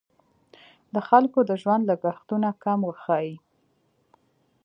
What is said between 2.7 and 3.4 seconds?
وښیي.